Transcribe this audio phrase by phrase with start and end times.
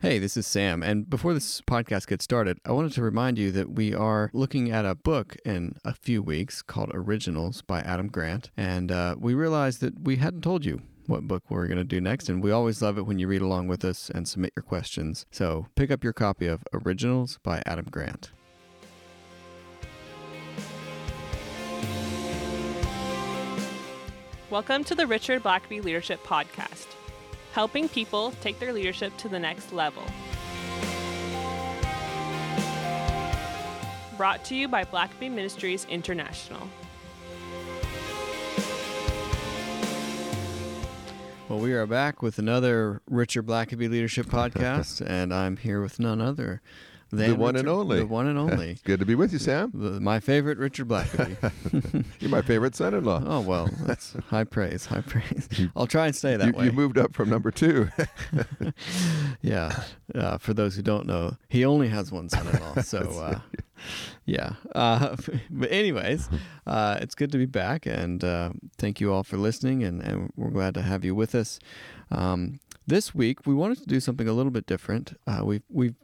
[0.00, 0.84] Hey, this is Sam.
[0.84, 4.70] And before this podcast gets started, I wanted to remind you that we are looking
[4.70, 8.52] at a book in a few weeks called Originals by Adam Grant.
[8.56, 12.00] And uh, we realized that we hadn't told you what book we're going to do
[12.00, 12.28] next.
[12.28, 15.26] And we always love it when you read along with us and submit your questions.
[15.32, 18.30] So pick up your copy of Originals by Adam Grant.
[24.48, 26.86] Welcome to the Richard Blackaby Leadership Podcast
[27.52, 30.02] helping people take their leadership to the next level.
[34.16, 36.68] Brought to you by Blackaby Ministries International.
[41.48, 46.20] Well, we are back with another Richard Blackaby Leadership Podcast, and I'm here with none
[46.20, 46.60] other
[47.10, 47.98] the one Richard, and only.
[48.00, 48.78] The one and only.
[48.84, 49.70] Good to be with you, Sam.
[49.72, 52.04] The, my favorite Richard Blackaby.
[52.20, 53.24] You're my favorite son-in-law.
[53.28, 54.86] Oh well, that's high praise.
[54.86, 55.48] High praise.
[55.76, 56.64] I'll try and stay that you, way.
[56.66, 57.88] You moved up from number two.
[59.42, 59.82] yeah.
[60.14, 62.82] Uh, for those who don't know, he only has one son-in-law.
[62.82, 63.40] So, uh,
[64.24, 64.52] yeah.
[64.74, 65.16] Uh,
[65.50, 66.28] but anyways,
[66.66, 70.32] uh, it's good to be back, and uh, thank you all for listening, and, and,
[70.36, 71.58] we're glad to have you with us.
[72.10, 75.18] Um, this week, we wanted to do something a little bit different.
[75.26, 75.94] Uh, we've we've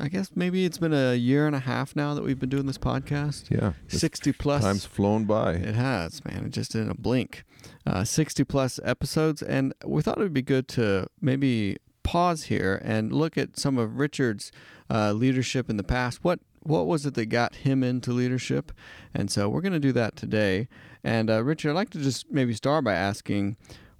[0.00, 2.66] I guess maybe it's been a year and a half now that we've been doing
[2.66, 3.50] this podcast.
[3.50, 3.72] Yeah.
[3.88, 4.62] 60 plus.
[4.62, 5.52] Time's flown by.
[5.52, 6.44] It has, man.
[6.46, 7.44] It just in a blink.
[7.86, 9.42] Uh, 60 plus episodes.
[9.42, 13.78] And we thought it would be good to maybe pause here and look at some
[13.78, 14.50] of Richard's
[14.90, 16.22] uh, leadership in the past.
[16.22, 18.70] What what was it that got him into leadership?
[19.12, 20.68] And so we're going to do that today.
[21.02, 23.56] And uh, Richard, I'd like to just maybe start by asking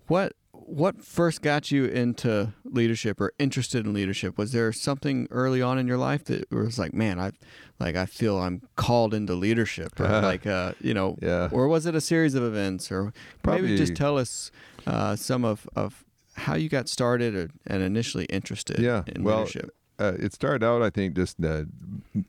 [0.06, 0.34] what
[0.66, 4.38] what first got you into leadership or interested in leadership?
[4.38, 7.32] Was there something early on in your life that was like, man, I
[7.78, 11.48] like I feel I'm called into leadership, or like uh, you know, yeah.
[11.52, 14.50] or was it a series of events, or Probably, maybe just tell us
[14.86, 16.04] uh, some of of
[16.34, 19.02] how you got started or, and initially interested yeah.
[19.06, 19.74] in well, leadership.
[19.98, 21.64] Uh, it started out, I think, just uh,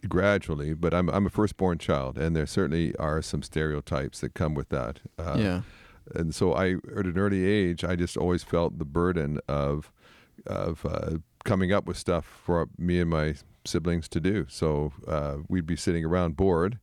[0.08, 0.74] gradually.
[0.74, 4.70] But I'm I'm a firstborn child, and there certainly are some stereotypes that come with
[4.70, 5.00] that.
[5.18, 5.62] Uh, yeah
[6.14, 9.92] and so I, at an early age, I just always felt the burden of
[10.48, 14.46] of uh, coming up with stuff for me and my siblings to do.
[14.50, 16.80] So uh, we'd be sitting around bored,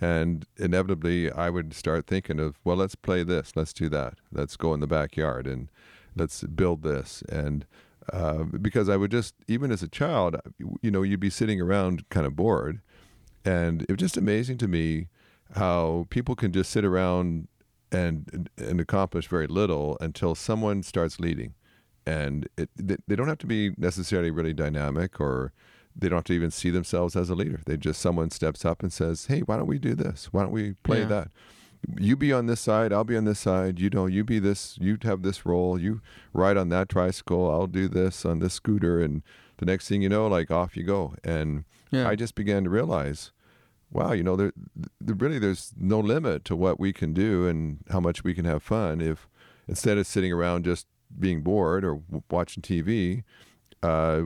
[0.00, 4.56] and inevitably I would start thinking of, well, let's play this, let's do that, let's
[4.56, 5.70] go in the backyard and
[6.16, 7.66] let's build this, and
[8.12, 10.36] uh, because I would just, even as a child,
[10.82, 12.80] you know, you'd be sitting around kind of bored,
[13.44, 15.08] and it was just amazing to me
[15.54, 17.48] how people can just sit around
[17.94, 21.54] and and accomplish very little until someone starts leading,
[22.06, 25.52] and it, they don't have to be necessarily really dynamic or
[25.96, 27.60] they don't have to even see themselves as a leader.
[27.64, 30.28] They just someone steps up and says, "Hey, why don't we do this?
[30.32, 31.06] Why don't we play yeah.
[31.06, 31.30] that?"
[31.98, 33.78] You be on this side, I'll be on this side.
[33.78, 35.78] You know, you be this, you have this role.
[35.78, 36.00] You
[36.32, 39.22] ride on that tricycle, I'll do this on this scooter, and
[39.58, 41.14] the next thing you know, like off you go.
[41.22, 42.08] And yeah.
[42.08, 43.32] I just began to realize
[43.94, 44.52] wow, you know, there,
[45.00, 48.44] there, really there's no limit to what we can do and how much we can
[48.44, 49.28] have fun if
[49.68, 50.86] instead of sitting around just
[51.18, 53.22] being bored or watching TV,
[53.84, 54.22] uh,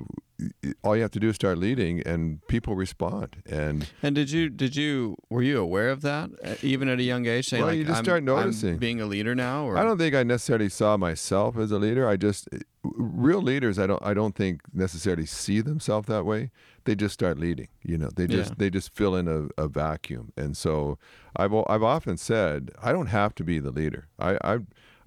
[0.85, 3.43] all you have to do is start leading and people respond.
[3.45, 7.03] And and did you did you were you aware of that uh, even at a
[7.03, 8.75] young age saying well, like, you just I'm, start noticing.
[8.75, 9.77] I'm being a leader now or?
[9.77, 12.09] i don't think i necessarily saw myself as a leader.
[12.09, 12.49] I just
[12.85, 16.51] real leaders i don't i don't think necessarily see themselves that way.
[16.85, 18.55] They just start leading you know they just yeah.
[18.59, 20.33] they just fill in a, a, vacuum.
[20.37, 20.99] And so
[21.37, 24.07] i've i've often said i don't have to be the leader.
[24.21, 24.59] I i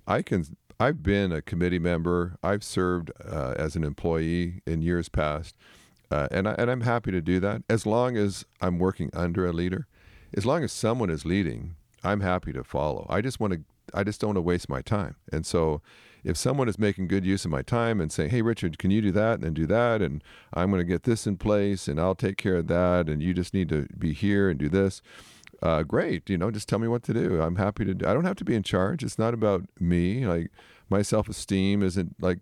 [0.07, 2.37] i can I've been a committee member.
[2.41, 5.55] I've served uh, as an employee in years past,
[6.09, 9.45] uh, and I, and I'm happy to do that as long as I'm working under
[9.45, 9.85] a leader.
[10.35, 13.05] As long as someone is leading, I'm happy to follow.
[13.11, 13.59] I just want to.
[13.93, 15.17] I just don't want to waste my time.
[15.31, 15.83] And so,
[16.23, 19.03] if someone is making good use of my time and saying, "Hey, Richard, can you
[19.03, 22.15] do that and do that?" and I'm going to get this in place, and I'll
[22.15, 25.03] take care of that, and you just need to be here and do this
[25.61, 26.29] uh, great.
[26.29, 27.41] You know, just tell me what to do.
[27.41, 27.93] I'm happy to.
[27.93, 28.07] Do.
[28.07, 29.03] I don't have to be in charge.
[29.03, 30.25] It's not about me.
[30.25, 30.49] Like
[30.89, 32.39] my self esteem isn't like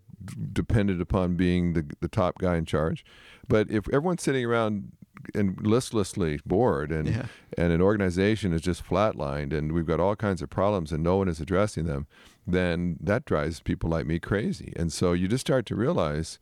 [0.52, 3.04] dependent upon being the the top guy in charge.
[3.46, 4.92] But if everyone's sitting around
[5.34, 7.26] and listlessly bored and yeah.
[7.58, 11.16] and an organization is just flatlined and we've got all kinds of problems and no
[11.16, 12.06] one is addressing them,
[12.46, 14.72] then that drives people like me crazy.
[14.76, 16.38] And so you just start to realize.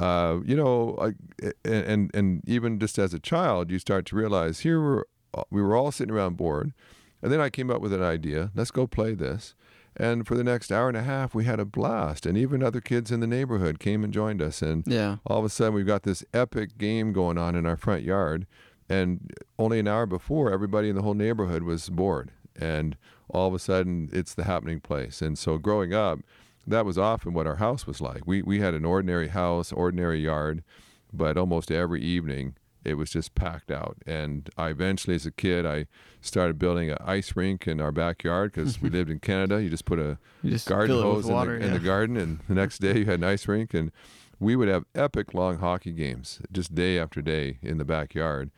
[0.00, 1.12] Uh, you know,
[1.66, 5.04] and and even just as a child, you start to realize here we're
[5.50, 6.72] we were all sitting around bored.
[7.22, 8.50] And then I came up with an idea.
[8.54, 9.54] Let's go play this.
[9.96, 12.24] And for the next hour and a half, we had a blast.
[12.26, 14.62] And even other kids in the neighborhood came and joined us.
[14.62, 15.16] And yeah.
[15.26, 18.46] all of a sudden, we've got this epic game going on in our front yard.
[18.88, 22.32] And only an hour before, everybody in the whole neighborhood was bored.
[22.56, 22.96] And
[23.28, 25.22] all of a sudden, it's the happening place.
[25.22, 26.20] And so, growing up,
[26.66, 28.26] that was often what our house was like.
[28.26, 30.62] We, we had an ordinary house, ordinary yard
[31.12, 33.96] but almost every evening it was just packed out.
[34.06, 35.86] And I eventually, as a kid, I
[36.20, 39.62] started building an ice rink in our backyard because we lived in Canada.
[39.62, 41.78] You just put a just garden fill it with hose in, water, the, in the
[41.78, 43.74] garden, and the next day you had an ice rink.
[43.74, 43.92] And
[44.40, 48.50] we would have epic long hockey games just day after day in the backyard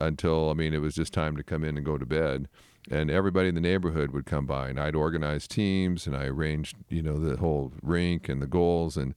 [0.00, 2.48] until, I mean, it was just time to come in and go to bed.
[2.90, 6.76] And everybody in the neighborhood would come by, and I'd organize teams, and I arranged,
[6.88, 9.14] you know, the whole rink and the goals, and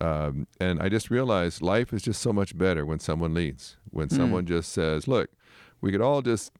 [0.00, 3.76] um, and I just realized life is just so much better when someone leads.
[3.90, 5.30] When someone just says, "Look,
[5.80, 6.52] we could all just,"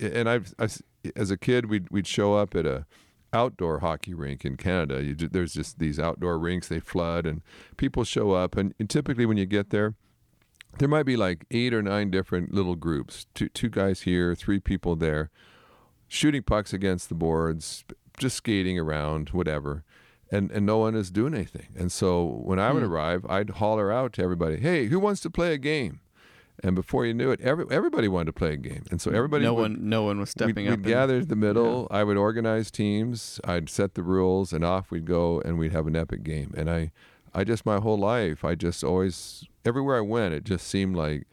[0.00, 0.80] and I've, I've
[1.14, 2.86] as a kid, we'd we'd show up at a
[3.32, 5.02] outdoor hockey rink in Canada.
[5.02, 7.42] You, there's just these outdoor rinks they flood, and
[7.76, 9.94] people show up, and, and typically when you get there,
[10.78, 13.26] there might be like eight or nine different little groups.
[13.34, 15.30] Two two guys here, three people there,
[16.08, 17.84] shooting pucks against the boards,
[18.18, 19.84] just skating around, whatever.
[20.30, 21.68] And and no one is doing anything.
[21.76, 22.92] And so when I would Hmm.
[22.92, 26.00] arrive, I'd holler out to everybody, "Hey, who wants to play a game?"
[26.64, 28.82] And before you knew it, every, everybody wanted to play a game.
[28.90, 30.78] And so everybody no would, one, no one was stepping we'd, up.
[30.78, 31.86] we'd and- gather the middle.
[31.90, 33.38] I would organize teams.
[33.44, 36.54] I'd set the rules, and off we'd go, and we'd have an epic game.
[36.56, 36.92] And I,
[37.34, 41.26] I just my whole life, I just always everywhere I went, it just seemed like,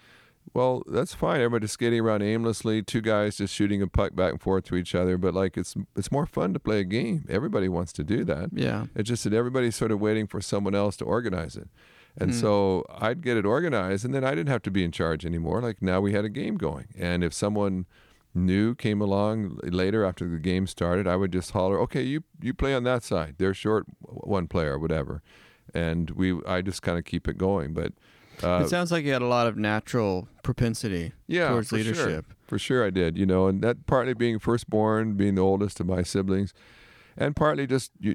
[0.54, 1.42] well, that's fine.
[1.42, 4.94] Everybody's skating around aimlessly, two guys just shooting a puck back and forth to each
[4.96, 5.18] other.
[5.18, 7.26] But like, it's it's more fun to play a game.
[7.30, 8.50] Everybody wants to do that.
[8.54, 11.70] yeah, It's just that everybody's sort of waiting for someone else to organize it.
[12.16, 12.40] And Mm.
[12.42, 15.62] so I'd get it organized, and then I didn't have to be in charge anymore.
[15.62, 16.86] Like now we had a game going.
[17.00, 17.88] And if someone
[18.36, 22.54] new came along later after the game started, I would just holler, okay, you, you
[22.54, 23.36] play on that side.
[23.40, 25.24] They're short one player, whatever.
[25.74, 27.74] And we, I just kind of keep it going.
[27.74, 27.94] But
[28.42, 31.86] uh, it sounds like you had a lot of natural propensity yeah, towards for sure.
[31.94, 32.26] leadership.
[32.48, 33.18] For sure, I did.
[33.18, 36.54] You know, and that partly being firstborn, being the oldest of my siblings,
[37.18, 38.14] and partly just you,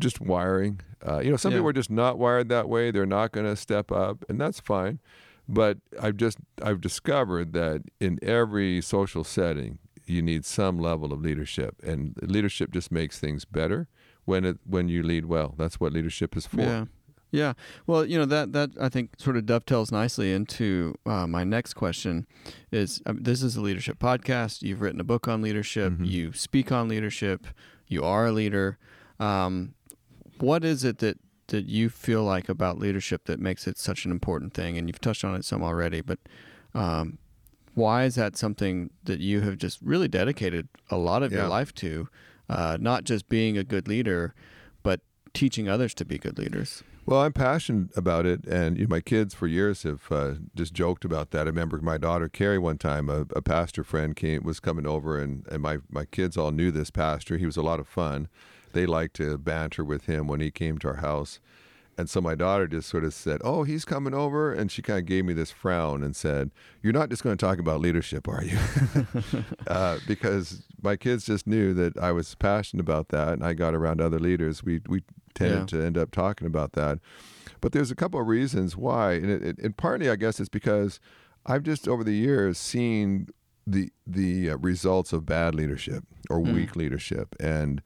[0.00, 0.80] just wiring.
[1.06, 1.58] Uh, you know, some Yeah.
[1.58, 2.90] people are just not wired that way.
[2.90, 5.00] They're not going to step up, and that's fine.
[5.48, 11.20] But I've just I've discovered that in every social setting, you need some level of
[11.20, 13.88] leadership, and leadership just makes things better
[14.24, 15.54] when it when you lead well.
[15.58, 16.60] That's what leadership is for.
[16.62, 16.84] Yeah.
[17.34, 17.54] Yeah.
[17.88, 21.74] Well, you know that that I think sort of dovetails nicely into uh, my next
[21.74, 22.26] question.
[22.70, 24.62] Is um, this is a leadership podcast?
[24.62, 25.94] You've written a book on leadership.
[25.94, 26.06] Mhm.
[26.08, 27.48] You speak on leadership.
[27.88, 28.78] You are a leader.
[29.18, 29.74] Um,
[30.38, 34.12] what is it that that you feel like about leadership that makes it such an
[34.12, 34.78] important thing?
[34.78, 36.20] And you've touched on it some already, but
[36.72, 37.18] um,
[37.74, 41.74] why is that something that you have just really dedicated a lot of your life
[41.74, 42.08] to?
[42.48, 44.34] Uh, not just being a good leader,
[44.84, 45.00] but
[45.32, 46.84] teaching others to be good leaders.
[47.06, 50.72] Well, I'm passionate about it, and you know, my kids for years have uh, just
[50.72, 51.42] joked about that.
[51.46, 55.20] I remember my daughter Carrie one time, a, a pastor friend came was coming over,
[55.20, 57.36] and, and my my kids all knew this pastor.
[57.36, 58.28] He was a lot of fun.
[58.72, 61.40] They liked to banter with him when he came to our house,
[61.96, 64.98] and so my daughter just sort of said, "Oh, he's coming over," and she kind
[64.98, 66.50] of gave me this frown and said,
[66.82, 68.58] "You're not just going to talk about leadership, are you?"
[69.66, 73.74] uh, because my kids just knew that I was passionate about that, and I got
[73.74, 74.62] around other leaders.
[74.62, 75.02] We we
[75.34, 75.78] tended Yeah.
[75.80, 76.98] to end up talking about that.
[77.60, 80.48] But there's a couple of reasons why, and, it, it, and partly I guess it's
[80.48, 81.00] because
[81.46, 83.28] I've just over the years seen
[83.66, 86.54] the the uh, results of bad leadership or Mm.
[86.54, 87.82] weak leadership, and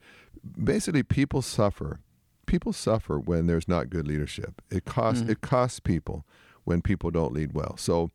[0.61, 1.99] basically people suffer.
[2.49, 4.61] People suffer when there's not good leadership.
[4.71, 5.29] It costs Mm.
[5.29, 6.25] it costs people
[6.63, 7.77] when people don't lead well.
[7.77, 8.11] So,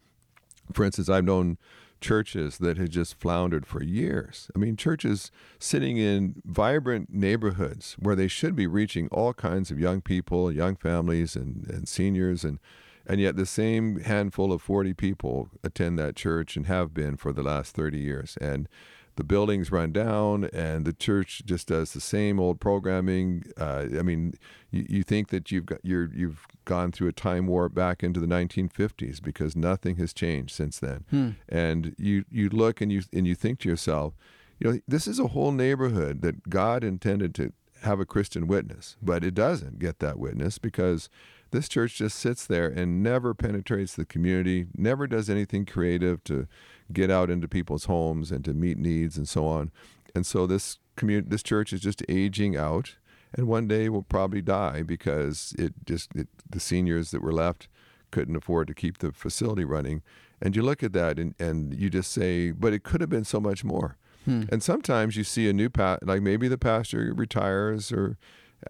[0.73, 1.57] for instance, I've known
[2.01, 4.51] churches that had just floundered for years.
[4.55, 9.79] I mean, churches sitting in vibrant neighborhoods where they should be reaching all kinds of
[9.81, 12.59] young people, young families, and, and seniors, and
[13.07, 17.33] and yet the same handful of 40 people attend that church and have been for
[17.35, 18.37] the last 30 years.
[18.41, 18.67] And
[19.17, 23.45] the buildings run down, and the church just does the same old programming.
[23.57, 24.35] Uh, I mean,
[24.71, 28.21] you, you think that you've got you're you've gone through a time warp back into
[28.21, 31.05] the 1950s because nothing has changed since then.
[31.11, 31.31] Hmm.
[31.49, 34.15] And you you look and you and you think to yourself,
[34.59, 37.53] you know, this is a whole neighborhood that God intended to
[37.83, 41.09] have a Christian witness, but it doesn't get that witness because
[41.51, 46.49] this church just sits there and never penetrates the community, never does anything creative to
[46.93, 49.71] get out into people's homes and to meet needs and so on.
[50.15, 52.97] And so this community, this church is just aging out,
[53.33, 57.69] and one day will probably die because it just it, the seniors that were left
[58.11, 60.03] couldn't afford to keep the facility running.
[60.41, 63.25] And you look at that and, and you just say, but it could have been
[63.25, 63.97] so much more.
[64.25, 64.45] Hmm.
[64.51, 68.17] And sometimes you see a new pa like maybe the pastor retires or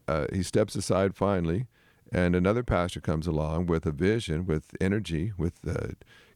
[0.09, 1.66] uh, he steps aside finally,
[2.11, 5.88] and another pastor comes along with a vision, with energy, with uh,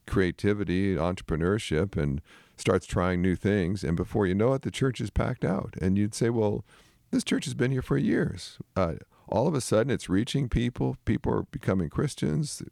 [0.09, 2.21] creativity, entrepreneurship, and
[2.57, 3.85] starts trying new things.
[3.85, 5.75] And before you know it, the church is packed out.
[5.81, 6.65] And you'd say, well,
[7.11, 8.59] this church has been here for years.
[8.77, 8.95] Uh,
[9.29, 10.97] all of a sudden, it's reaching people.
[11.05, 12.63] People are becoming Christians.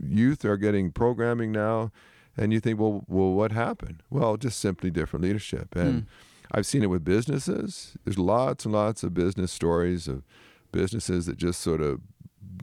[0.00, 1.92] youth are getting programming now,
[2.36, 4.02] and you think, well, well, what happened?
[4.10, 6.02] Well, just simply different leadership, and.
[6.02, 6.08] Hmm.
[6.54, 7.96] I've seen it with businesses.
[8.04, 10.22] There's lots and lots of business stories of
[10.70, 12.00] businesses that just sort of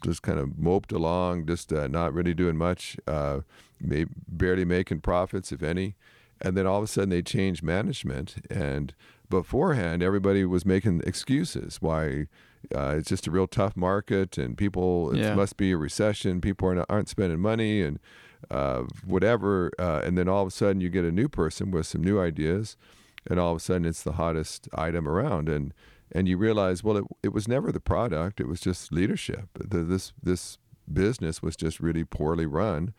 [0.03, 3.41] just kind of moped along, just uh, not really doing much, uh,
[3.79, 5.96] may, barely making profits, if any.
[6.41, 8.36] And then all of a sudden they change management.
[8.50, 8.93] And
[9.29, 12.27] beforehand, everybody was making excuses why
[12.75, 15.36] uh, it's just a real tough market and people, it Yeah.
[15.36, 18.00] must be a recession, people are not, aren't spending money and
[18.51, 19.72] uh, whatever.
[19.79, 22.19] Uh, and then all of a sudden you get a new person with some new
[22.19, 22.77] ideas.
[23.29, 25.50] And all of a sudden it's the hottest item around.
[25.50, 25.74] And
[26.11, 29.49] and you realize, well, it, it was never the product; it was just leadership.
[29.53, 30.57] The, this this
[30.91, 32.93] business was just really poorly run,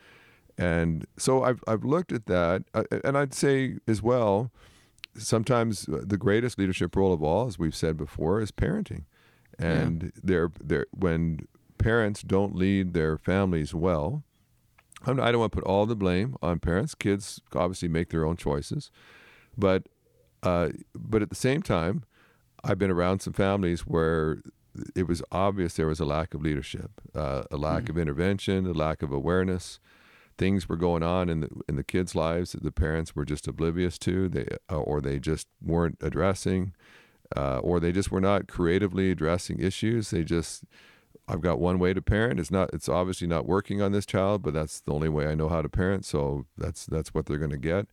[0.56, 4.50] and so I've I've looked at that, uh, and I'd say as well,
[5.16, 9.04] sometimes the greatest leadership role of all, as we've said before, is parenting,
[9.58, 11.46] and they're they're when
[11.78, 14.22] parents don't lead their families well.
[15.06, 16.94] I'm I don't want to put all the blame on parents.
[16.94, 18.90] Kids obviously make their own choices,
[19.56, 19.88] but
[20.42, 22.04] uh, but at the same time,
[22.64, 24.42] I've been around some families where
[24.94, 28.72] it was obvious there was a lack of leadership, uh, a lack of intervention, a
[28.72, 29.80] lack of awareness.
[30.38, 33.46] Things were going on in the in the kids' lives that the parents were just
[33.46, 36.72] oblivious to, they uh, or they just weren't addressing,
[37.36, 40.10] uh, or they just were not creatively addressing issues.
[40.10, 40.64] They just
[41.28, 42.40] I've got one way to parent.
[42.40, 42.70] It's not.
[42.72, 45.62] It's obviously not working on this child, but that's the only way I know how
[45.62, 46.04] to parent.
[46.04, 47.86] So that's that's what they're going to get.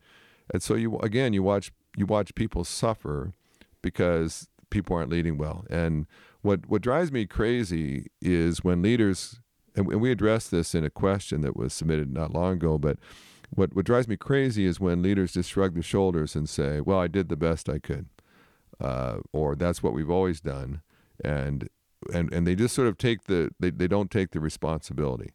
[0.54, 3.34] And so you again, you watch you watch people suffer
[3.82, 5.66] because people aren't leading well.
[5.70, 6.08] And
[6.42, 9.40] what what drives me crazy is when leaders
[9.76, 12.98] and we addressed this in a question that was submitted not long ago, but
[13.50, 17.00] what what drives me crazy is when leaders just shrug their shoulders and say, "Well,
[17.00, 18.08] I did the best I could,"
[18.80, 20.82] uh, or "That's what we've always done,"
[21.24, 21.70] and
[22.14, 25.32] and and they just sort of take the they, they don't take the responsibility.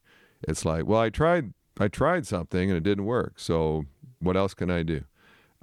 [0.46, 3.84] It's like, well, I tried I tried something and it didn't work, so
[4.18, 5.04] what else can I do?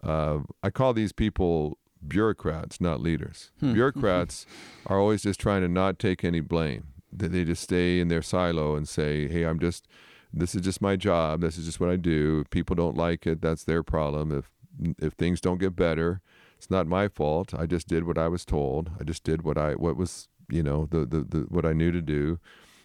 [0.01, 1.77] Uh, I call these people
[2.07, 3.51] bureaucrats, not leaders.
[3.59, 3.67] Hmm.
[3.67, 3.73] Mm-hmm.
[3.75, 4.45] Bureaucrats
[4.87, 6.87] are always just trying to not take any blame.
[7.11, 9.87] They, they just stay in their silo and say, "Hey, I'm just
[10.31, 11.41] this is just my job.
[11.41, 12.41] This is just what I do.
[12.41, 14.31] If people don't like it, that's their problem.
[14.31, 14.51] If
[14.99, 16.21] if things don't get better,
[16.57, 17.53] it's not my fault.
[17.53, 18.91] I just did what I was told.
[18.99, 21.91] I just did what I what was you know the the, the what I knew
[21.91, 22.39] to do,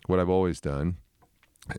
[0.06, 0.96] what I've always done.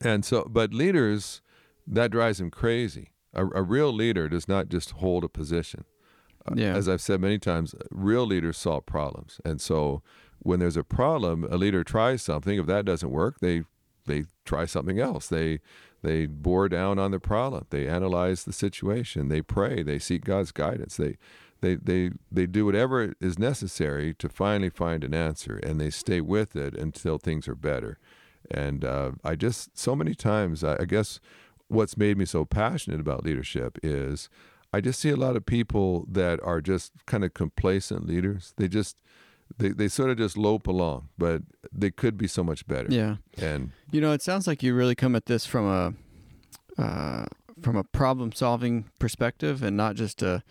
[0.01, 1.41] And so, but leaders,
[1.85, 3.11] that drives them crazy.
[3.33, 5.85] A, a real leader does not just hold a position.
[6.53, 6.75] Yeah.
[6.75, 9.41] As I've said many times, real leaders solve problems.
[9.43, 10.03] And so,
[10.39, 12.59] when there's a problem, a leader tries something.
[12.59, 13.63] If that doesn't work, they
[14.05, 15.27] they try something else.
[15.27, 15.59] They
[16.03, 17.65] they bore down on the problem.
[17.69, 19.27] They analyze the situation.
[19.29, 19.81] They pray.
[19.81, 20.97] They seek God's guidance.
[20.97, 21.17] They
[21.61, 26.21] they they they do whatever is necessary to finally find an answer, and they stay
[26.21, 27.97] with it until things are better.
[28.51, 31.19] And uh, I just so many times, I, I guess,
[31.67, 34.29] what's made me so passionate about leadership is
[34.75, 38.53] I just see a lot of people that are just kind of complacent leaders.
[38.57, 38.97] They just
[39.57, 42.89] they, they sort of just lope along, but they could be so much better.
[42.89, 43.15] Yeah.
[43.37, 45.93] And You know, it sounds like you really come at this from a
[46.81, 47.25] uh,
[47.61, 50.43] from a problem solving perspective, and not just a,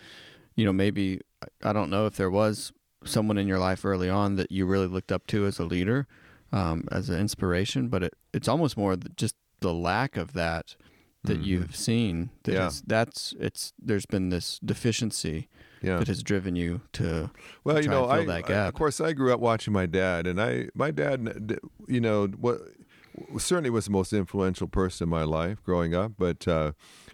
[0.54, 1.20] you know, maybe
[1.62, 2.72] I don't know if there was
[3.04, 6.06] someone in your life early on that you really looked up to as a leader,
[6.50, 10.76] um, as an inspiration, but it, it's almost more just the lack of that
[11.24, 11.44] that Mhm.
[11.46, 12.30] you've seen.
[12.44, 12.66] That Yeah.
[12.66, 15.48] it's, that's it's there's been this deficiency
[15.82, 15.98] yeah.
[15.98, 17.30] that has driven you to
[17.64, 18.68] Well, you try know, fill I, that I- gap.
[18.68, 22.60] of course, I grew up watching my dad, and I, my dad, you know, what
[23.38, 26.12] certainly was the most influential person in my life growing up.
[26.18, 26.72] But uh,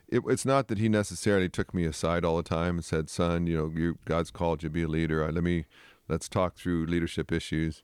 [0.09, 3.47] it, it's not that he necessarily took me aside all the time and said, "Son,
[3.47, 5.23] you know, you, God's called you to be a leader.
[5.25, 5.67] Uh, Let me,
[6.09, 7.83] let's talk through leadership issues."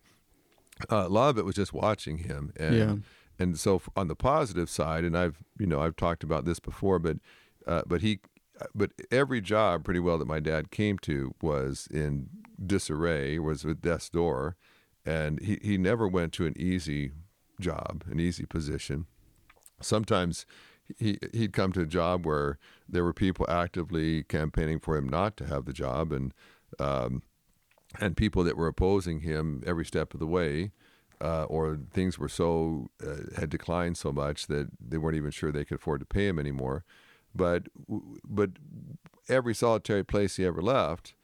[0.91, 2.95] Uh, a lot of it was just watching him, and Yeah.
[3.39, 6.99] And so on the positive side, and I've, you know, I've talked about this before,
[6.99, 7.19] but,
[7.67, 8.21] uh, but he
[8.75, 12.29] but every job pretty well that my dad came to was in
[12.65, 14.57] disarray was with death's door
[15.05, 17.13] and he, he never went to an easy
[17.61, 19.07] job an easy position.
[19.81, 20.47] Sometimes
[20.99, 25.37] he he'd come to a job where there were people actively campaigning for him not
[25.37, 26.33] to have the job and
[26.79, 27.23] um,
[28.01, 30.73] and people that were opposing him every step of the way
[31.21, 35.51] uh, or things were so uh, had declined so much that they weren't even sure
[35.53, 36.85] they could afford to pay him anymore.
[37.35, 37.65] But
[38.25, 38.51] but
[39.29, 41.15] every solitary place he ever left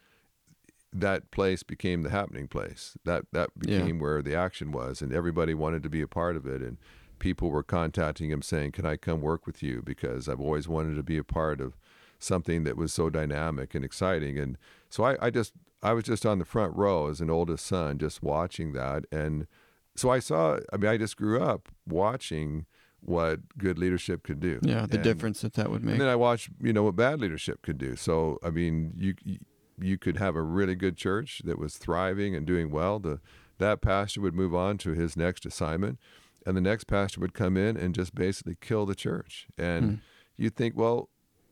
[0.93, 2.97] that place became the happening place.
[3.05, 3.79] That that Yeah.
[3.81, 6.77] became where the action was and everybody wanted to be a part of it and
[7.19, 9.81] people were contacting him saying can i come work with you?
[9.85, 11.77] because i've always wanted to be a part of
[12.19, 14.39] something that was so dynamic and exciting.
[14.39, 14.59] And
[14.91, 17.99] so i, I just i was just on the front row as an oldest son
[17.99, 19.05] just watching that.
[19.11, 19.47] And
[19.97, 22.67] so i saw i mean i just grew up watching
[23.05, 24.61] what good leadership could do.
[24.63, 25.95] Yeah, the And- difference that that would make.
[25.95, 27.97] And then I watched, you know, what bad leadership could do.
[27.97, 29.15] So I mean, you
[29.81, 33.01] you could have a really good church that was thriving and doing well.
[33.01, 33.19] The
[33.59, 35.99] that pastor would move on to his next assignment,
[36.47, 39.49] and the next pastor would come in and just basically kill the church.
[39.59, 39.95] And Hmm.
[40.37, 41.09] you'd think, well,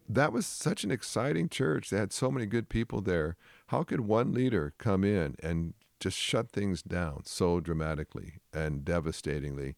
[0.08, 1.90] that was such an exciting church.
[1.90, 3.34] They had so many good people there.
[3.68, 9.76] How could one leader come in and just shut things down so dramatically and devastatingly?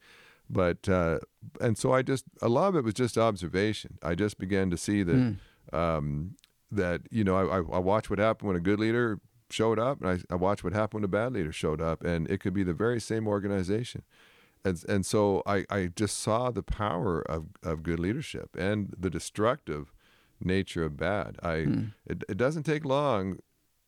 [0.48, 1.18] But uh,
[1.60, 3.98] and so I just a lot of it was just observation.
[4.02, 5.36] I just began to see that
[5.72, 5.76] Hmm.
[5.76, 6.36] um,
[6.70, 10.08] that you know I, I, watched what happened when a good leader showed up, and
[10.10, 12.62] I, I watched what happened when a bad leader showed up, and it could be
[12.62, 14.02] the very same organization.
[14.64, 19.10] And, and so I, I just saw the power of, of good leadership and the
[19.10, 19.92] destructive
[20.40, 21.36] nature of bad.
[21.42, 21.84] I Hmm.
[22.06, 23.38] it, it doesn't take long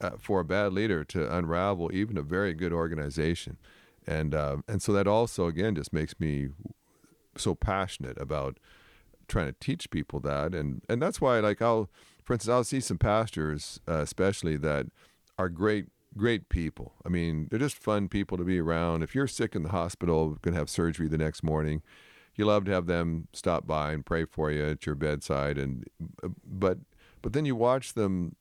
[0.01, 3.57] uh, for a bad leader to unravel even a very good organization,
[4.07, 6.49] and uh, and so that also again just makes me
[7.37, 8.59] so passionate about
[9.29, 11.89] trying to teach people that, and and that's why like I'll
[12.23, 14.87] for instance I'll see some pastors uh, especially that
[15.39, 15.87] are great
[16.17, 16.95] great people.
[17.05, 19.03] I mean they're just fun people to be around.
[19.03, 21.83] If you're sick in the hospital, to have surgery the next morning.
[22.37, 25.85] You love to have them stop by and pray for you at your bedside, and
[26.45, 26.79] but
[27.23, 28.35] but then you watch them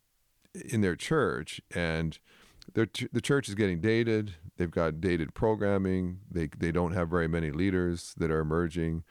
[0.53, 2.19] in their church and
[2.73, 4.35] their ch- the church is getting dated.
[4.57, 6.19] They've got dated programming.
[6.29, 9.03] They they don't have very many leaders that are emerging.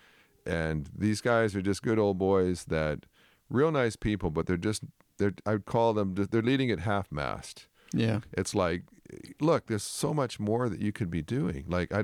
[0.47, 3.07] And these guys are just good old boys that
[3.49, 4.83] real nice people but they're just
[5.19, 8.21] they're I'd call them they're leading at half mast yeah.
[8.33, 8.85] it's like
[9.41, 11.65] look there's so much more that you could be doing.
[11.69, 12.01] Like I,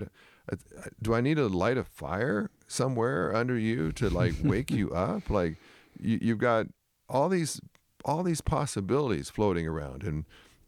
[0.51, 0.57] I
[1.01, 5.31] do I need to light a fire somewhere under you to like wake you up?
[5.31, 5.57] Like
[6.01, 6.67] you, you've got
[7.09, 7.61] all these
[8.05, 10.25] all these possibilities floating around and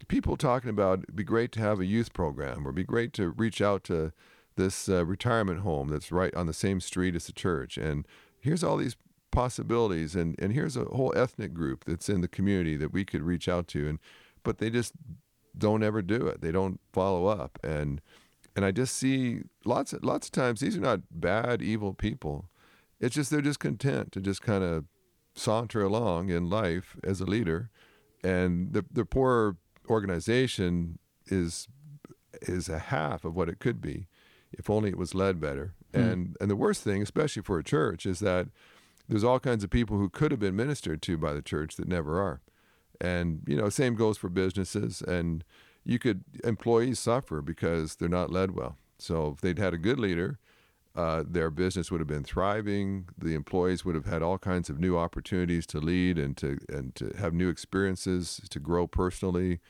[0.08, 3.30] people talking about it'd be great to have a youth program or be great to
[3.30, 4.12] reach out to
[4.56, 7.78] this uh, retirement home that's right on the same street as the church.
[7.78, 8.06] And
[8.40, 8.96] here's all these
[9.30, 13.22] possibilities and, and here's a whole ethnic group that's in the community that we could
[13.22, 13.98] reach out to and
[14.42, 14.94] but they just
[15.56, 16.40] don't ever do it.
[16.40, 17.58] They don't follow up.
[17.62, 18.00] And
[18.56, 22.48] and I just see lots of lots of times these are not bad evil people.
[23.00, 24.84] It's just they're just content to just kind of
[25.34, 27.70] saunter along in life as a leader
[28.22, 29.56] and the the poor
[29.88, 31.68] organization is
[32.42, 34.06] is a half of what it could be
[34.52, 35.74] if only it was led better.
[35.94, 36.00] Hmm.
[36.00, 38.48] And and the worst thing especially for a church is that
[39.08, 41.88] there's all kinds of people who could have been ministered to by the church that
[41.88, 42.40] never are.
[43.00, 45.44] And you know same goes for businesses and
[45.84, 48.76] you could employees suffer because they're not led well.
[48.98, 50.38] So if they'd had a good leader
[50.96, 53.08] uh, their business would have been thriving.
[53.16, 56.94] The employees would have had all kinds of new opportunities to lead and to and
[56.96, 59.60] to have new experiences to grow personally,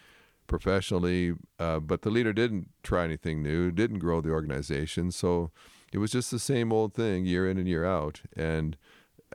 [0.46, 1.34] professionally.
[1.58, 5.50] Uh, but the leader didn't try anything new, didn't grow the organization, so
[5.92, 8.22] it was just the same old thing year in and year out.
[8.34, 8.76] And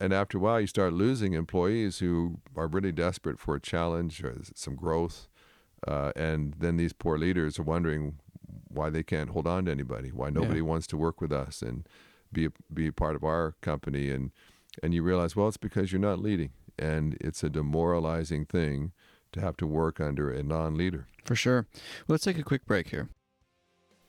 [0.02, 4.24] and after a while, you start losing employees who are really desperate for a challenge
[4.24, 5.28] or some growth.
[5.88, 8.16] Uh, and then these poor leaders are wondering
[8.68, 11.88] why they can't hold on to anybody, why nobody wants to work with us and
[12.32, 14.32] be a, be a part of our company, and
[14.84, 18.92] and you realize, well, it's because you're not leading, and it's a demoralizing thing
[19.32, 21.08] to have to work under a non-leader.
[21.24, 21.68] For sure.
[21.74, 23.10] Well, let's take a quick break here.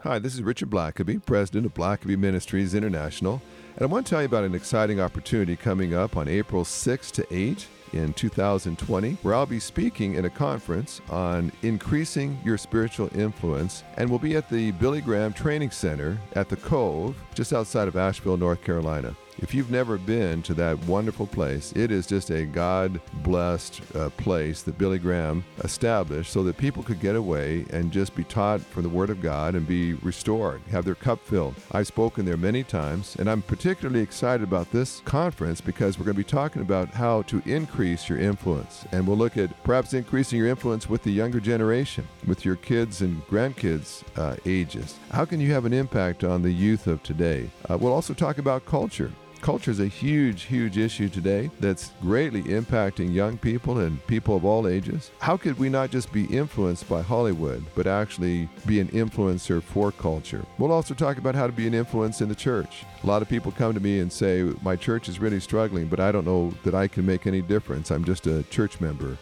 [0.02, 3.40] Hi, this is Richard Blackaby, president of Blackaby Ministries International,
[3.74, 7.10] and I want to tell you about an exciting opportunity coming up on April 6
[7.12, 7.66] to 8
[7.98, 14.08] in 2020, where I'll be speaking in a conference on increasing your spiritual influence, and
[14.08, 18.36] we'll be at the Billy Graham Training Center at the Cove, just outside of Asheville,
[18.36, 19.14] North Carolina.
[19.38, 24.08] If you've never been to that wonderful place, it is just a God blessed uh,
[24.10, 28.62] place that Billy Graham established so that people could get away and just be taught
[28.62, 31.54] from the Word of God and be restored, have their cup filled.
[31.72, 36.16] I've spoken there many times, and I'm particularly excited about this conference because we're going
[36.16, 38.86] to be talking about how to increase your influence.
[38.90, 43.02] And we'll look at perhaps increasing your influence with the younger generation, with your kids
[43.02, 44.98] and grandkids' uh, ages.
[45.10, 47.50] How can you have an impact on the youth of today?
[47.68, 49.12] Uh, we'll also talk about culture.
[49.46, 54.44] Culture is a huge, huge issue today that's greatly impacting young people and people of
[54.44, 55.12] all ages.
[55.20, 59.92] How could we not just be influenced by Hollywood, but actually be an influencer for
[59.92, 60.44] culture?
[60.58, 62.84] We'll also talk about how to be an influence in the church.
[63.04, 66.00] A lot of people come to me and say, My church is really struggling, but
[66.00, 67.92] I don't know that I can make any difference.
[67.92, 69.16] I'm just a church member.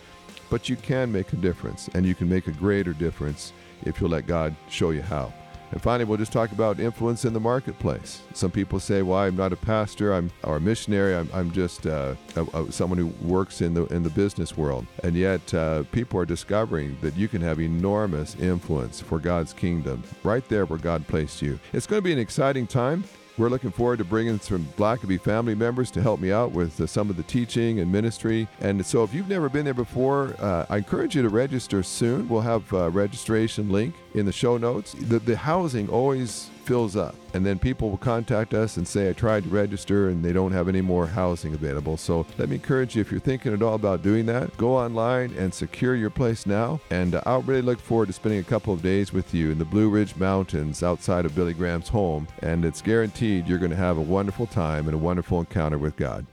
[0.48, 4.08] But you can make a difference, and you can make a greater difference if you'll
[4.08, 5.34] let God show you how.
[5.74, 8.22] And finally, we'll just talk about influence in the marketplace.
[8.32, 11.16] Some people say, "Well, I'm not a pastor, I'm or a missionary.
[11.16, 14.86] I'm, I'm just uh, a, a, someone who works in the in the business world."
[15.02, 20.04] And yet, uh, people are discovering that you can have enormous influence for God's kingdom
[20.22, 21.58] right there where God placed you.
[21.72, 23.02] It's going to be an exciting time.
[23.36, 26.86] we're looking forward to bringing some Blackaby family members to help me out with uh,
[26.86, 28.46] some of the teaching and ministry.
[28.60, 32.28] And so, if you've never been there before, uh, I encourage you to register soon.
[32.28, 34.94] We'll have a registration link in the show notes.
[34.94, 37.14] The, the housing always fills up.
[37.34, 40.52] And then people will contact us and say, I tried to register and they don't
[40.52, 41.96] have any more housing available.
[41.96, 45.34] So let me encourage you, if you're thinking at all about doing that, go online
[45.36, 46.80] and secure your place now.
[46.90, 49.58] And uh, I'll really look forward to spending a couple of days with you in
[49.58, 52.26] the Blue Ridge Mountains outside of Billy Graham's home.
[52.40, 55.96] And it's guaranteed you're going to have a wonderful time and a wonderful encounter with
[55.96, 56.26] God.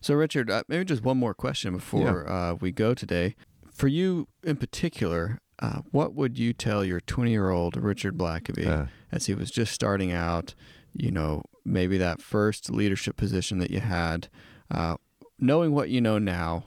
[0.00, 2.50] So, Richard, uh, maybe just one more question before yeah.
[2.50, 3.36] uh, we go today.
[3.72, 8.66] For you in particular, uh, what would you tell your 20 year old Richard Blackaby
[8.66, 10.54] uh, as he was just starting out?
[10.92, 14.28] You know, maybe that first leadership position that you had,
[14.70, 14.96] uh,
[15.38, 16.64] knowing what you know now,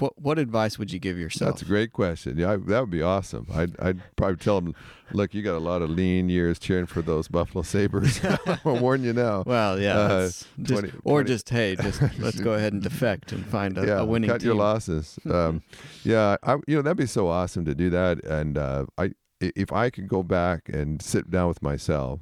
[0.00, 1.52] what what advice would you give yourself?
[1.52, 2.36] That's a great question.
[2.36, 3.46] Yeah, I, that would be awesome.
[3.52, 4.74] I'd, I'd probably tell him,
[5.12, 8.20] look, you got a lot of lean years cheering for those Buffalo Sabres.
[8.64, 9.44] I'll warn you now.
[9.46, 11.28] Well, yeah, uh, just, 20, or 20.
[11.28, 14.40] just hey, just let's go ahead and defect and find a, yeah, a winning cut
[14.40, 14.46] team.
[14.48, 15.18] your losses.
[15.28, 15.62] Um,
[16.04, 18.24] yeah, I, you know that'd be so awesome to do that.
[18.24, 22.20] And uh, I, if I could go back and sit down with myself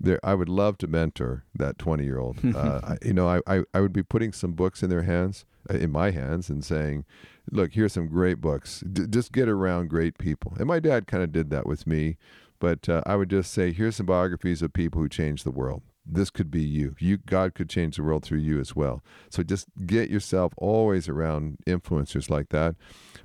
[0.00, 2.38] there I would love to mentor that 20 year old.
[2.54, 5.90] Uh, you know, I, I, I, would be putting some books in their hands in
[5.90, 7.04] my hands and saying,
[7.50, 8.80] "Look, here's some great books.
[8.80, 12.16] D- just get around great people." And my dad kind of did that with me,
[12.58, 15.82] but uh, I would just say, "Here's some biographies of people who changed the world."
[16.10, 16.96] This could be you.
[16.98, 19.02] You God could change the world through you as well.
[19.28, 22.76] So just get yourself always around influencers like that.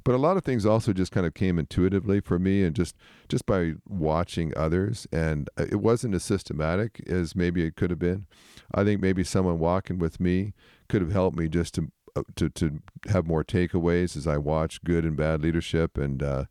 [0.03, 2.95] But a lot of things also just kind of came intuitively for me and just
[3.29, 7.99] just by watching others and uh, it wasn't as systematic as maybe it could have
[7.99, 8.25] been.
[8.73, 10.53] I think maybe someone walking with me
[10.89, 12.02] could have helped me just to uh,
[12.35, 15.97] to to have more takeaways as I watch good and bad leadership.
[15.97, 16.45] And uh,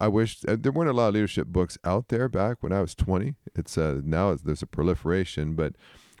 [0.00, 2.80] I wish uh, there weren't a lot of leadership books out there back when I
[2.80, 3.34] was 20.
[3.54, 5.74] It's uh, now there's a proliferation, but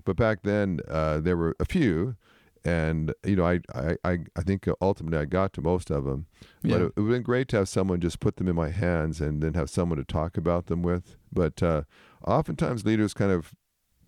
[0.04, 2.16] but back then uh, there were a few.
[2.62, 3.60] And you know, I,
[4.04, 6.26] I, I think ultimately I got to most of them,
[6.60, 6.76] but yeah.
[6.76, 9.18] it, it would have been great to have someone just put them in my hands
[9.18, 11.16] and then have someone to talk about them with.
[11.32, 11.84] But uh,
[12.26, 13.54] oftentimes leaders kind of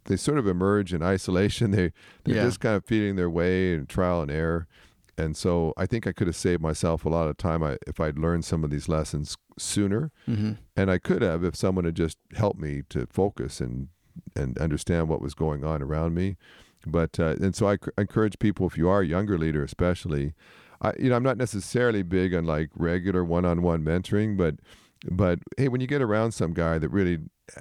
[0.05, 1.71] they sort of emerge in isolation.
[1.73, 1.93] They
[2.25, 2.45] they're yeah.
[2.45, 4.67] just kind of feeding their way and trial and error.
[5.19, 8.19] And so I think I could have saved myself a lot of time if I'd
[8.19, 10.11] learned some of these lessons sooner.
[10.29, 10.53] Mm-hmm.
[10.75, 13.89] And I could have if someone had just helped me to focus and
[14.37, 16.37] and understand what was going on around me.
[16.87, 20.35] But uh, and so I, c- encourage people if you are a younger leader, especially,
[20.81, 24.57] I you know I'm not necessarily big on like regular one-on-one mentoring, but
[25.11, 27.19] but hey, when you get around some guy that really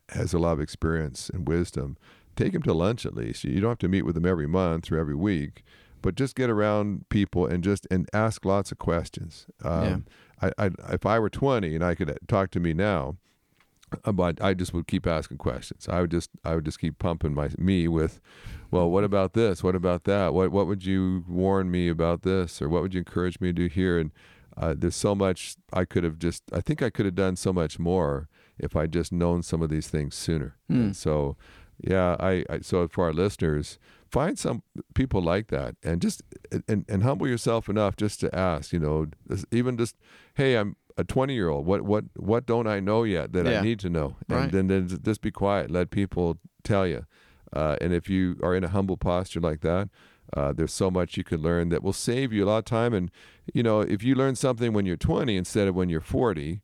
[0.10, 1.98] has a lot of experience and wisdom,
[2.36, 3.44] take him to lunch at least.
[3.44, 5.64] You don't have to meet with him every month or every week,
[6.02, 9.48] but just get around people and just and ask lots of questions.
[9.64, 10.06] Um,
[10.42, 10.52] yeah.
[10.58, 13.18] I, I, if I were 20 and I could talk to me now,
[14.06, 15.88] uh, but I just would keep asking questions.
[15.90, 18.22] I would just I would just keep pumping my me with,
[18.70, 19.64] well, what about this?
[19.64, 20.34] What about that?
[20.34, 23.54] What what would you warn me about this, or what would you encourage me to
[23.54, 24.00] do here?
[24.00, 24.12] And
[24.58, 26.44] uh, there's so much I could have just.
[26.54, 29.70] I think I could have done so much more if I just known some of
[29.70, 30.56] these things sooner.
[30.70, 30.76] Mm.
[30.76, 31.36] And so
[31.84, 34.62] yeah, I, I so for our listeners, find some
[34.94, 36.22] people like that and just
[36.68, 39.08] and, and humble yourself enough just to ask, you know,
[39.52, 39.96] even just,
[40.36, 41.66] hey, I'm a 20 year old.
[41.66, 43.60] What what what don't I know yet that yeah.
[43.60, 44.16] I need to know?
[44.30, 44.52] And right.
[44.52, 45.72] then, then just be quiet.
[45.72, 47.06] Let people tell you.
[47.54, 49.90] Uh, and if you are in a humble posture like that,
[50.34, 52.94] uh, there's so much you could learn that will save you a lot of time.
[52.94, 53.12] And
[53.54, 56.62] you know, if you learn something when you're 20 instead of when you're 40,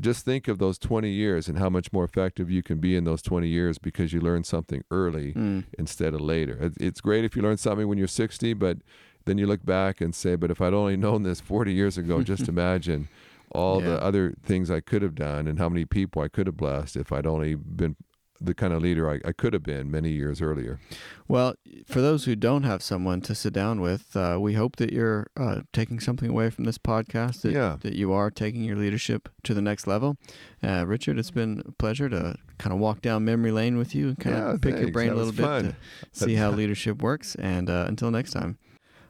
[0.00, 3.04] just think of those 20 years and how much more effective you can be in
[3.04, 5.64] those 20 years because you learn something early mm.
[5.78, 6.72] instead of later.
[6.80, 8.78] It's great if you learn something when you're 60, but
[9.24, 12.22] then you look back and say, but if I'd only known this 40 years ago,
[12.22, 13.08] just imagine
[13.52, 13.90] all yeah.
[13.90, 16.96] the other things I could have done and how many people I could have blessed
[16.96, 17.96] if I'd only been
[18.40, 20.80] the kind of leader I, I, could have been many years earlier.
[21.28, 21.54] Well,
[21.86, 25.28] for those who don't have someone to sit down with, uh, we hope that you're
[25.36, 27.76] uh, taking something away from this podcast, that, yeah.
[27.80, 30.16] that you are taking your leadership to the next level.
[30.62, 34.08] Uh, Richard, it's been a pleasure to kind of walk down memory lane with you
[34.08, 34.82] and kind yeah, of pick thanks.
[34.82, 35.76] your brain that a little bit fun.
[36.12, 37.34] to see how leadership works.
[37.36, 38.58] And uh, until next time.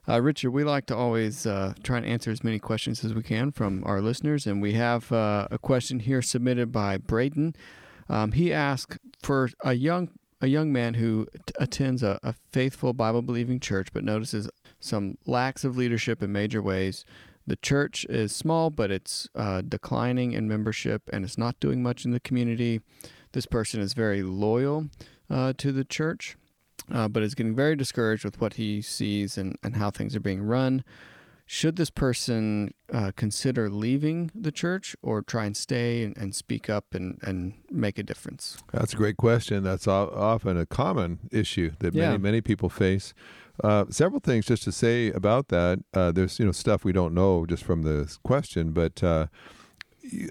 [0.07, 3.23] Uh, Richard, we like to always uh, try and answer as many questions as we
[3.23, 7.57] can from our listeners, and we have uh, a question here submitted by Braden.
[8.09, 12.93] Um, he asked for a young a young man who t- attends a, a faithful
[12.93, 17.07] Bible believing church, but notices some lacks of leadership in major ways.
[17.47, 22.05] The church is small, but it's uh, declining in membership and it's not doing much
[22.05, 22.81] in the community.
[23.33, 24.88] This person is very loyal
[25.31, 26.37] uh, to the church,
[26.93, 30.21] uh, but is getting very discouraged with what he sees and, and how things are
[30.21, 30.85] being run.
[31.47, 36.71] Should this person uh, consider leaving the church or try and stay and, and, speak
[36.71, 38.59] up and, and make a difference?
[38.73, 39.63] That's a great question.
[39.63, 42.09] That's often a common issue that yeah.
[42.09, 43.13] many many people face.
[43.63, 45.81] Uh, several things just to say about that.
[45.93, 49.27] Uh, there's you know stuff we don't know just from this question, but uh,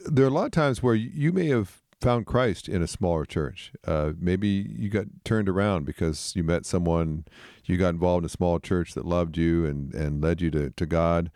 [0.06, 3.26] there are a lot of times where you may have found Christ in a smaller
[3.26, 3.72] church.
[3.86, 7.26] Uh, maybe you got turned around because you met someone,
[7.66, 10.70] you got involved in a small church that loved you and, and led you to,
[10.72, 11.32] to God.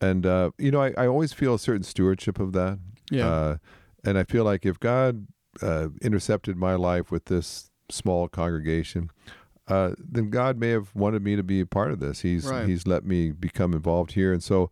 [0.00, 2.78] And, uh, you know, I, I always feel a certain stewardship of that.
[3.10, 3.28] Yeah.
[3.28, 3.56] Uh,
[4.04, 5.26] and I feel like if God
[5.62, 9.10] uh, intercepted my life with this small congregation,
[9.66, 12.20] uh, then God may have wanted me to be a part of this.
[12.20, 12.66] He's right.
[12.66, 14.70] He's let me become involved here, and so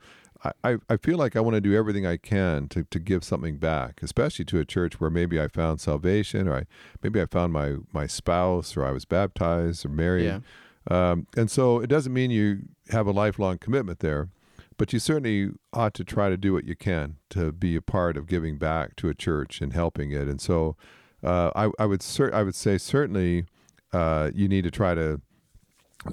[0.63, 3.57] I, I feel like I want to do everything I can to, to give something
[3.57, 6.67] back, especially to a church where maybe I found salvation, or I,
[7.03, 10.25] maybe I found my, my spouse, or I was baptized or married.
[10.25, 10.41] Yeah.
[10.89, 14.29] Um, and so it doesn't mean you have a lifelong commitment there,
[14.77, 18.17] but you certainly ought to try to do what you can to be a part
[18.17, 20.29] of giving back to a church and helping it.
[20.29, 20.77] And so
[21.25, 23.47] uh, I, I would cer- I would say certainly
[23.93, 25.21] uh, you need to try to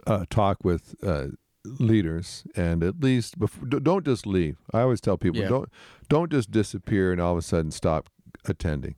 [0.07, 1.27] uh, talk with uh,
[1.65, 4.57] leaders and at least before, don't just leave.
[4.73, 5.47] I always tell people yeah.
[5.47, 5.69] don't
[6.09, 8.09] don't just disappear and all of a sudden stop
[8.45, 8.95] attending.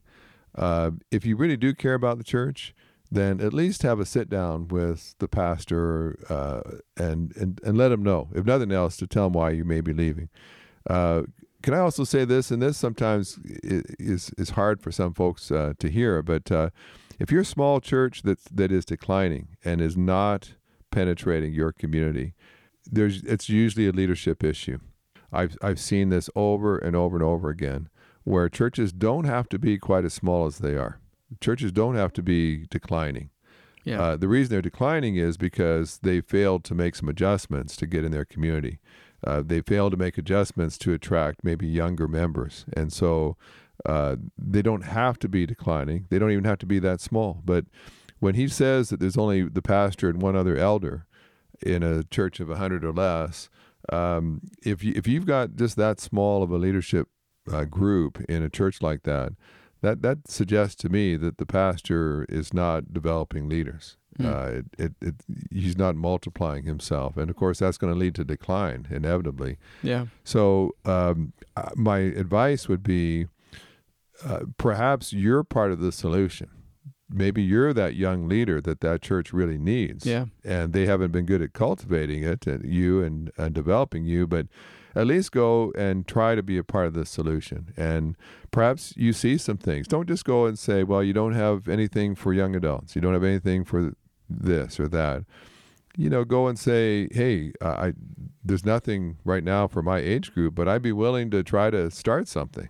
[0.55, 2.73] Uh, if you really do care about the church,
[3.11, 6.61] then at least have a sit down with the pastor uh,
[6.97, 9.81] and, and and let him know, if nothing else, to tell him why you may
[9.81, 10.29] be leaving.
[10.89, 11.23] Uh,
[11.61, 12.51] can I also say this?
[12.51, 16.69] And this sometimes is is hard for some folks uh, to hear, but uh,
[17.19, 20.53] if you're a small church that that is declining and is not
[20.91, 22.33] penetrating your community,
[22.85, 24.79] there's it's usually a leadership issue.
[25.31, 27.89] I've I've seen this over and over and over again,
[28.23, 30.99] where churches don't have to be quite as small as they are.
[31.41, 33.29] Churches don't have to be declining.
[33.83, 34.01] Yeah.
[34.01, 38.03] Uh, the reason they're declining is because they failed to make some adjustments to get
[38.03, 38.79] in their community.
[39.25, 43.37] Uh, they failed to make adjustments to attract maybe younger members, and so
[43.85, 46.05] uh, they don't have to be declining.
[46.09, 47.41] They don't even have to be that small.
[47.43, 47.65] But
[48.19, 51.05] when he says that there's only the pastor and one other elder,
[51.61, 53.49] in a church of 100 or less,
[53.91, 57.07] um, if, you, if you've got just that small of a leadership
[57.51, 59.33] uh, group in a church like that,
[59.81, 63.97] that, that suggests to me that the pastor is not developing leaders.
[64.19, 64.25] Mm.
[64.25, 65.15] Uh, it, it, it,
[65.51, 67.17] he's not multiplying himself.
[67.17, 69.57] And of course, that's going to lead to decline inevitably.
[69.83, 70.05] Yeah.
[70.23, 73.27] So, um, uh, my advice would be
[74.23, 76.49] uh, perhaps you're part of the solution
[77.09, 80.05] maybe you're that young leader that that church really needs.
[80.05, 80.25] Yeah.
[80.43, 84.47] And they haven't been good at cultivating it, and you and, and developing you, but
[84.95, 87.73] at least go and try to be a part of the solution.
[87.75, 88.15] And
[88.51, 89.87] perhaps you see some things.
[89.87, 92.95] Don't just go and say, well, you don't have anything for young adults.
[92.95, 93.93] You don't have anything for
[94.29, 95.23] this or that.
[95.97, 97.93] You know, go and say, hey, I
[98.43, 101.89] there's nothing right now for my age group, but I'd be willing to try to
[101.89, 102.69] start something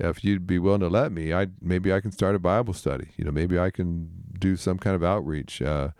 [0.00, 3.08] if you'd be willing to let me, I maybe I can start a Bible study.
[3.16, 5.62] You know, maybe I can do some kind of outreach.
[5.62, 5.90] Uh,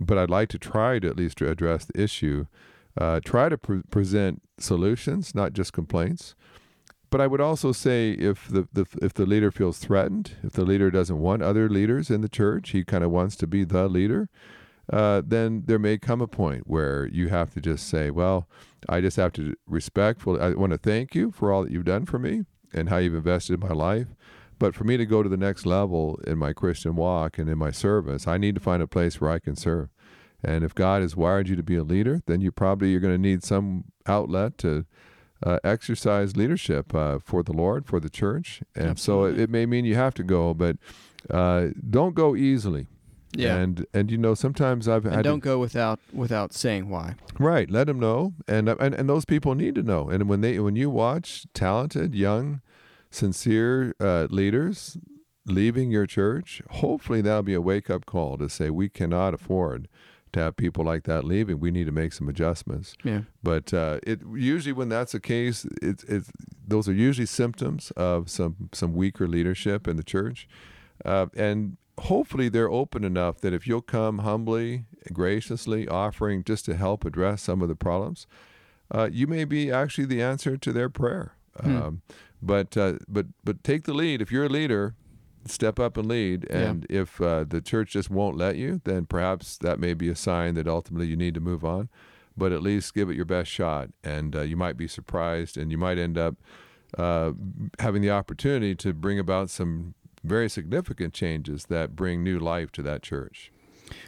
[0.00, 2.46] but I'd like to try to at least address the issue.
[2.96, 6.34] Uh, try to pre- present solutions, not just complaints.
[7.10, 10.64] But I would also say if the, the if the leader feels threatened, if the
[10.64, 13.88] leader doesn't want other leaders in the church, he kind of wants to be the
[13.88, 14.28] leader.
[14.92, 18.48] Uh, then there may come a point where you have to just say, "Well,
[18.88, 20.40] I just have to respectfully.
[20.40, 23.14] I want to thank you for all that you've done for me, and how you've
[23.14, 24.08] invested in my life.
[24.58, 27.58] But for me to go to the next level in my Christian walk and in
[27.58, 29.88] my service, I need to find a place where I can serve.
[30.42, 33.14] And if God has wired you to be a leader, then you probably you're going
[33.14, 34.84] to need some outlet to
[35.42, 38.62] uh, exercise leadership uh, for the Lord, for the church.
[38.74, 39.32] And Absolutely.
[39.32, 40.76] so it, it, may mean you have to go, but
[41.30, 42.88] uh, don't go easily.
[43.36, 43.56] Yeah.
[43.56, 47.16] And and you know sometimes I've and don't to, go without without saying why.
[47.36, 47.68] Right.
[47.68, 50.08] Let them know, and and and those people need to know.
[50.08, 52.60] And when they when you watch talented young
[53.14, 54.98] sincere uh, leaders
[55.46, 59.88] leaving your church, hopefully that'll be a wake up call to say we cannot afford
[60.32, 61.60] to have people like that leaving.
[61.60, 62.96] We need to make some adjustments.
[63.04, 63.22] Yeah.
[63.42, 66.30] But uh, it usually when that's the case, it's it's
[66.66, 70.48] those are usually symptoms of some some weaker leadership in the church,
[71.04, 76.76] uh, and hopefully they're open enough that if you'll come humbly, graciously, offering just to
[76.76, 78.26] help address some of the problems,
[78.90, 81.34] uh, you may be actually the answer to their prayer.
[81.60, 81.76] Hmm.
[81.76, 82.02] Um,
[82.42, 84.20] but uh, but but take the lead.
[84.20, 84.94] If you're a leader,
[85.46, 86.48] step up and lead.
[86.50, 87.02] And yeah.
[87.02, 90.54] if uh, the church just won't let you, then perhaps that may be a sign
[90.54, 91.88] that ultimately you need to move on.
[92.36, 95.70] But at least give it your best shot, and uh, you might be surprised, and
[95.70, 96.34] you might end up
[96.98, 97.32] uh,
[97.78, 102.82] having the opportunity to bring about some very significant changes that bring new life to
[102.82, 103.52] that church.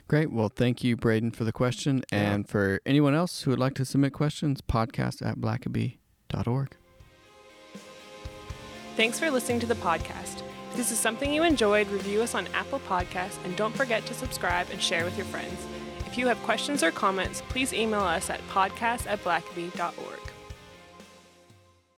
[0.09, 0.32] Great.
[0.32, 2.02] Well, thank you, Braden, for the question.
[2.11, 6.76] And for anyone else who would like to submit questions, podcast at blackaby.org.
[8.96, 10.42] Thanks for listening to the podcast.
[10.70, 14.14] If this is something you enjoyed, review us on Apple Podcasts and don't forget to
[14.14, 15.66] subscribe and share with your friends.
[16.06, 20.25] If you have questions or comments, please email us at podcast at blackaby.org.